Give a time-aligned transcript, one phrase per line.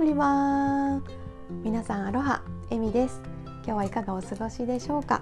[0.00, 1.04] ブリワン
[1.62, 3.20] 皆さんアロハエミです。
[3.44, 5.20] 今日はいかがお過ごしでしょうか？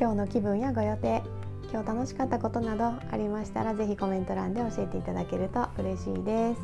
[0.00, 1.22] 今日の気分やご予定
[1.70, 6.60] 今日楽しかったことなどありましたらぜひコメント欄で教えていただけると嬉しいです。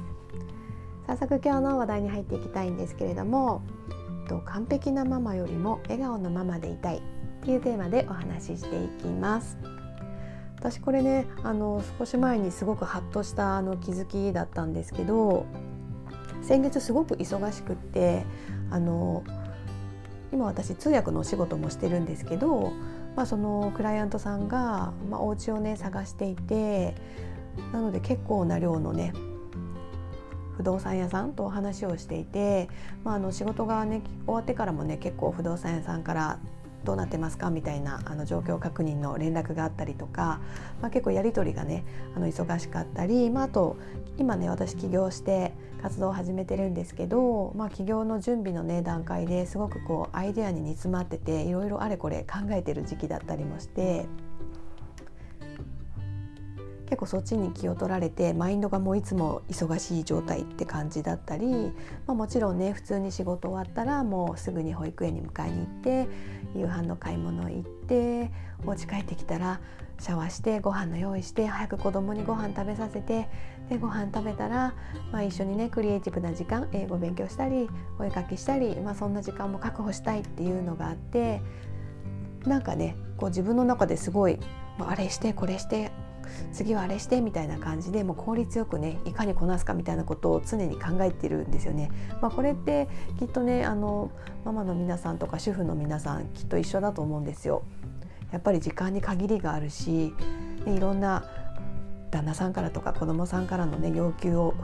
[1.06, 3.60] 早速今日の話題に入っていきたいんですけれども
[4.47, 7.01] 完璧なママよりも笑顔のママでいたいっ
[7.45, 9.59] ていうテーマでお話ししていきます。
[10.56, 15.45] 私これねあの少し前にすごくハッとしたあの気づきだったんですけど
[16.43, 18.25] 先月すごく忙しくって
[18.71, 19.25] あの
[20.33, 22.73] 今私通訳のお仕事もしてるんですけど、
[23.16, 26.95] まあ、そのクライアントさんが、まあ、お家をね探していて
[27.73, 29.13] なので結構な量のね
[30.57, 32.69] 不動産屋さんとお話をしていて、
[33.02, 36.38] まあ、あの仕事がね終わってからもね結構不動産屋さんから
[36.84, 37.51] どうなってますか？
[37.51, 40.41] みたいなあの状況確認の連絡があったりとか、
[40.80, 41.84] まあ、結構やり取りがね
[42.16, 43.77] あの忙しかったり、まあ、あと
[44.19, 54.07] 今ね私起業して活動を始めてるんですけど、まあ、起業の準備のね段階ですごくこうアイデアに煮詰まってていろいろあれこれ考えてる時期だったりもして。
[56.91, 61.73] 結構そっちに気を取られてマインドがもういつも忙しい状態って感じだったり、ま
[62.09, 66.09] あ、もちろんね普通に仕事終わったらもうすぐに保育園に迎えに行って
[66.56, 68.32] 夕飯の買い物行って
[68.66, 69.60] お家帰ってきたら
[70.00, 73.28] シャワーしてご飯の用意して早く子供にご飯食べさせて
[73.69, 74.75] でご飯食べたら、
[75.12, 77.69] まあ、一緒にねクリエイティブな時間英語勉強したり
[78.00, 81.41] お絵かきしたり、まあ、そんな時間も確保したいっていうのがあって
[82.47, 84.41] なんかねこう自分の中ですごい
[84.81, 85.93] あれしてこれして
[86.53, 91.91] 次はあれしてみたいな感じでもう効率よくねいかにこなすかみたいなことを常に考えてるんですよね。
[92.20, 92.88] まあ、これって
[93.19, 94.10] きっとねあの
[94.44, 97.62] ママの皆さんとか主婦の皆さんきっと一緒だと思うんですよ。
[98.32, 100.14] やっぱり時間に限りがあるし、
[100.66, 101.25] いろんな
[102.10, 104.54] 旦那さんからとか子供さんからのね要求を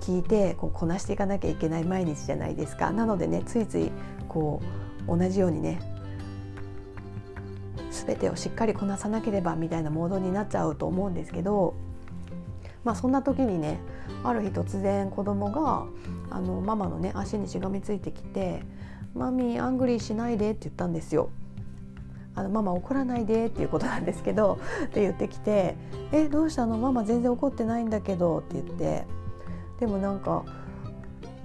[0.00, 2.90] 聞いてこうこなしていかなきゃいけない毎日じゃないですか。
[2.90, 3.90] なのでねついつい
[4.28, 4.60] こ
[5.08, 5.80] う同じようにね
[8.06, 11.74] 全てをしっかりこなさなければみたいなモードになっちゃうと思うんですけど、
[12.84, 13.80] まあ、そんな時にね
[14.22, 15.86] ある日突然子供が
[16.30, 21.30] あのママのね足にしがみついてきて「Mommy angry しないで」って言ったんですよ。
[22.36, 25.76] あのママ怒らないでっていうことなんですけどって言ってきて
[26.10, 26.76] 「えどうしたの？
[26.78, 29.06] ママ全然怒ってないんだけど」って言って
[29.78, 30.44] でもなんか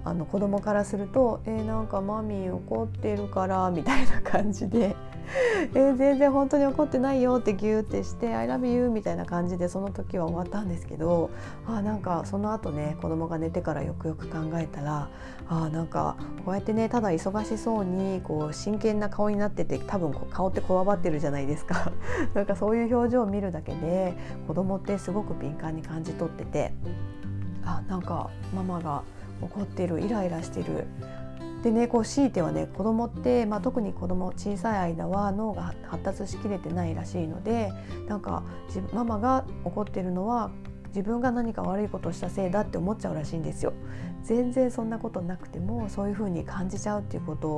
[0.03, 4.95] あの子供からすると「えー、なんか Mommy 怒ってるから」みたいな感じで
[5.73, 11.29] え、全然本当に怒ってないよってギューってして「I love you」みたいな感じでその時は終わったんですけど
[11.67, 15.09] あなんかその後ね子供が寝てからよくよく考えたら
[15.47, 21.91] あなんかこうやってねただ忙しそうにこう真剣な顔になってて多分顔ってこわばってるじゃないですか。
[22.33, 24.13] なんかそういう表情を見るだけで
[24.47, 26.73] 子供ってすごく敏感に感じ取ってて
[27.65, 29.03] あなんかママが
[29.41, 30.85] 怒ってるイライラしてる
[31.63, 37.71] でねこう強いてはね子供って、まあ、特に子供小さい間は脳が発達しきれてないらしいので
[38.07, 38.43] なんか
[38.93, 40.51] ママが怒ってるのは
[40.87, 43.73] 自分が何か悪いことをしたせいだって思っちゃうらしいんですよ。
[44.23, 47.49] 全然そんなことなくてもそういうふうに感じちゃうっていうこと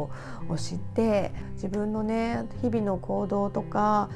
[0.48, 4.10] を知って自分のね日々の行動とか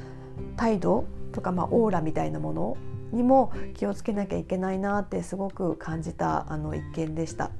[0.56, 2.76] 態度とか、まあ、オーラみたいなもの
[3.12, 7.50] にも気をつけなきゃいけないなってすごく感じたあの一件でした。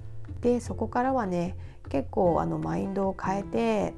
[0.47, 1.57] でそこからはね
[1.89, 3.95] 結構あのマインドを変えて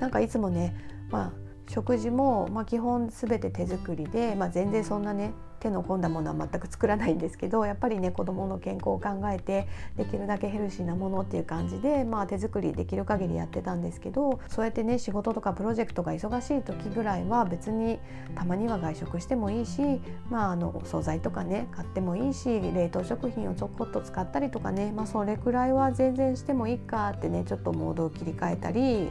[0.00, 0.76] なんかいつもね、
[1.10, 1.32] まあ、
[1.66, 17.98] 食事も、まあ、基本全て手作りで、まあ、全然そんなね手の込んだものは全く作らないんですけどやっぱりね子どもの健康を考えてできるだけヘルシーなものっていう感じで、まあ、手作りできる限りやってたんですけどそうやってね仕事とかプロジェクトが忙しい時ぐらいは別に
[18.34, 20.00] たまには外食してもいいし、
[20.30, 29.10] まあ、あのお惣菜とかね買ってもいいし冷凍食品をちょこっと使ったりとかね、まあ、それくらいは全然してもいいかってねちょっとモードを切り替えたり、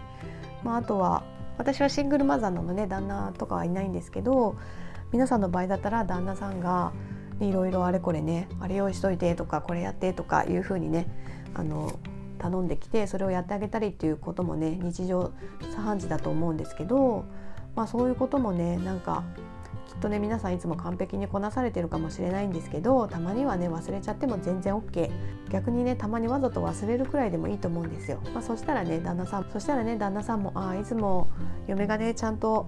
[0.63, 1.23] まあ、あとは
[1.57, 4.55] 私はシングルマザーなので旦那とかはいないんですけど
[5.16, 6.91] 皆さんの場合だったら旦那さんが
[7.40, 11.08] いろいろあれこれねあれ用意しといてとかこれやってとかいうふうにね
[11.53, 11.97] あの
[12.38, 15.32] 頼んできてそれをやってあげたりっていうこともね日常
[15.73, 17.23] 茶飯事だと思うんですけど、
[17.78, 19.23] まあ、そういうこともねなんか
[19.88, 25.11] きっとね皆さんいつも完璧にこなされてるかもしれないんですけどたまにはね忘れちゃっても全然 OK
[25.50, 31.29] 逆にねたまにわざと忘れるくらいでもいいと思うんですよ、まあ、そしたらね旦那さんそしたらね旦那さんもああいつも
[31.68, 32.68] 嫁がねちゃんと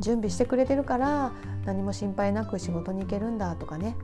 [0.00, 1.32] 準備してくれてるから
[1.64, 3.96] 何も心配なく仕事に行けるんだとかね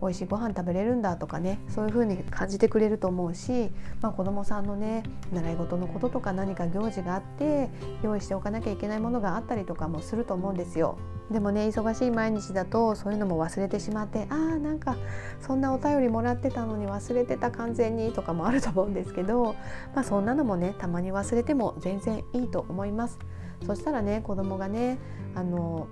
[0.00, 3.70] 美味しいご飯食べれるんだとかねそういう風に感じてくれると思うし、
[4.02, 5.02] まあ、子どもさんのね
[5.32, 7.70] 習い事のこととか何か行事があって
[8.02, 10.98] 用意しておかなきゃいけないものがあったりとかもすると思うんですよ。
[11.30, 14.96] でもね忙しい毎日だとそういうのも忘れてしまってあーなんか
[15.40, 19.56] そんなお便りもらってたのに忘れてた完全にとかもあると思うんですけど、
[19.94, 23.18] まあ、そんなのもねたまに忘れても全然いいと思います。
[23.64, 24.98] そしたらね子供がね
[25.34, 25.88] あの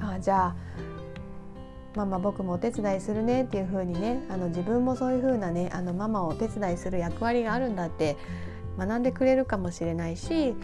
[0.00, 0.56] あじゃあ
[1.96, 8.16] ママ僕もお手伝いするねっていう風にねあの自分もそういう風なねあのママをお手伝いする役割があるんだって
[8.78, 10.54] 学んでくれるかもしれないし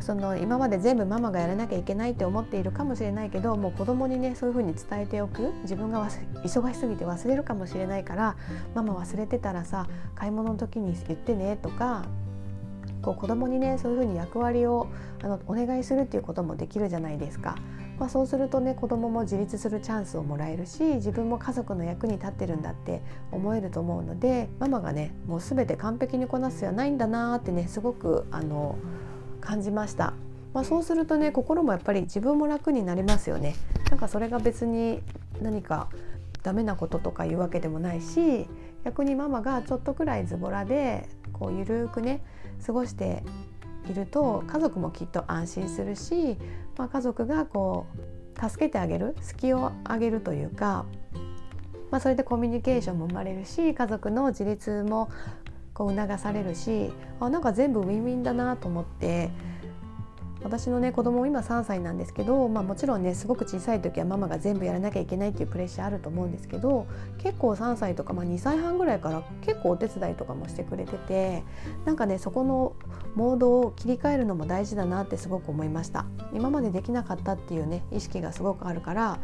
[0.00, 5.52] その今まで全部ママがやらなきゃいけないって思っているかもしれないけどもう子供にねそういう風に伝えておく。
[5.62, 6.06] 自分が
[6.44, 8.36] 忙しすぎて忘れるかもしれないから
[8.74, 12.04] ママ忘れてたらさ買い物の時に言ってねとか
[13.06, 14.88] こう子供にねそういう風に役割を
[15.22, 17.54] あのお願いするっていうこともできるじゃないですか。
[18.00, 23.00] まあ、そうするとね子供も自立するチャンスをもらえるし自分も家族の役に立ってるんだって
[23.32, 28.76] 思えると思うのでママがねもう全て完璧にこなすはないんだなってねすごくあの
[29.40, 30.12] 感じました。
[30.52, 33.54] まあ、そうするとね心もやっぱり自分も楽になりますよね。
[33.88, 35.00] なんかそれが別に
[35.40, 35.88] 何か
[36.46, 38.46] ダメなこととかいうわけでもないし
[38.84, 42.22] 逆にママがちょっとくらいズボラでこうゆるくね
[42.64, 43.24] 過ごして
[43.90, 46.38] いると家族もきっと安心するし、
[46.78, 47.86] まあ、家族がこ
[48.38, 50.86] う助けてあげる隙をあげるというか、
[51.90, 55.10] まあ、それでコミュニケーションも生まれるし家族の自立も
[55.74, 59.30] こう促されるしあなんか全部ウィンウィンだなと思って
[60.46, 66.86] 私のね子供今3歳なんですけど、まあ、もちろんねすごく小さい時はママが全部やらなきゃいけないっていうプレッシャーあると思うんですけど
[67.18, 71.42] 結構3歳とか、まあ、2歳半ぐらいから結構お手伝いとかもしてくれてて
[71.84, 72.74] なんかねそこの
[73.16, 76.06] モードを切り替えるのも大事だなってすごく思いました。
[76.32, 79.18] 今までできなかったっていうね意識がすごくあるから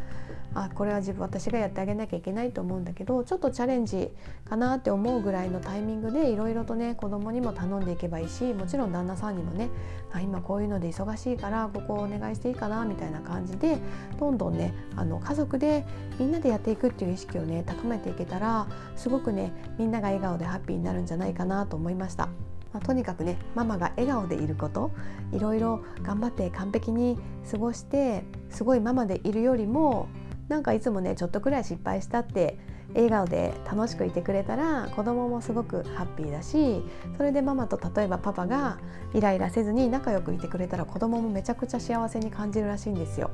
[0.55, 4.09] あこれは自分私がやってあげなきゃいけないと思うんだけどちょっとチャレンジ
[4.47, 9.69] かなって思うぐらいのタイミングでいろいろとね子供にも頼んでいけばいいしもちろん旦那さんにもね
[10.11, 13.77] あ今こういうので忙しいからここお願いしていいかなみたいな感じで
[14.19, 15.85] どんどんねあの家族で
[16.19, 22.29] みんなでやっていくっていう意識をね高めていけたらすごくねみんなが笑顔でハッピーになるんじゃないかなと思いました。
[22.73, 24.91] まあ、とにかくねママが笑顔でいること
[25.31, 27.17] いろいろ頑張って完璧に
[27.49, 30.07] 過ごしてすごいママでいるよりも
[30.47, 32.57] なんかいつもねちょっとくらい失敗したって
[32.93, 36.83] 笑顔で楽しくいてくれたら子供もすごくハッピーだし
[37.17, 38.77] それでママと例えばパパが
[39.13, 43.31] イライラせずに仲良くいてくれたら子供もめちゃくちゃ幸せに感じるらしいんですよ。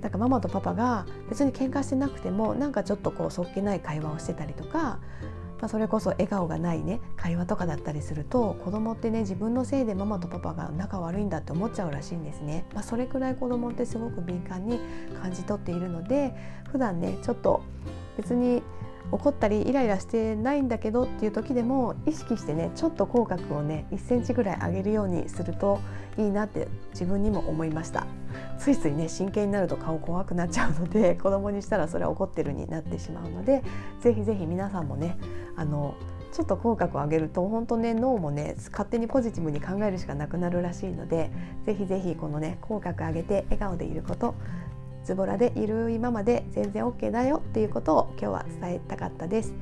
[0.00, 5.00] だからママとパパが別に喧嘩してなくてもなんかちょっとこうそっけない会話をしてたりとか
[5.60, 14.78] まあ、それこそ笑顔がないね会話とかだったりすると子供ってね自分のせいでママとパパが仲悪いんだって思っちゃうらしいんですね、まあ、それくらい子供ってすごく敏感に
[15.20, 16.34] 感じ取っているので
[16.70, 17.62] 普段ねちょっと
[18.16, 18.62] 別に
[19.10, 25.80] 怒ったりイライラしてないんだけどっていう時でも意識してねちょっと口角をね1センチぐらい上げるようにすると
[26.18, 28.06] いいなって自分にも思いました。
[28.58, 33.62] ついついね真剣になると顔怖くなっちゃうので 子供にしたらそれは怒ってるになってしまうので
[34.00, 35.16] ぜひぜひ皆さんもね
[35.56, 35.94] あの
[36.32, 41.30] ちょっと口角を上げると本当ね脳もね勝手にポジティブに考えるしかなくなるらしいので
[41.64, 44.34] ぜひぜひこのね口角上げて笑顔でいること
[45.08, 49.54] ズボラでいる今まで全然 OK だよっていうことを今日は伝えたかったです。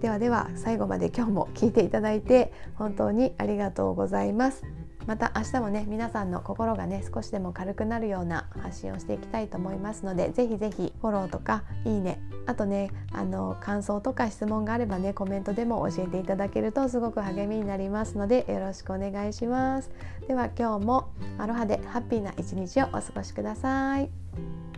[0.00, 4.83] ではでは最後まで今日も聞いていただいて本当にありがとうございます。
[5.06, 19.90] また明日もね皆さんの心がね少しでも軽くなるような発信をしていきたいと思いますのでぜひぜひフォローとかいいねあとねあの感想とか質問があればねコメントでも教えていただけるとすごく励みになりますのでよろしくお願いします
[20.26, 21.08] では今日も
[21.38, 24.73] アロハでハッピーな一日をお過ごしください。